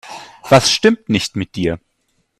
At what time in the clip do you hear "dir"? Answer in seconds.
1.55-1.79